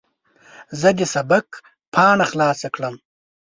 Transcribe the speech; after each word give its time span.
زه 0.79 0.89
د 0.97 1.01
سبق 1.13 1.47
پاڼه 1.93 2.25
خلاصه 2.31 2.67
کړم. 2.75 2.95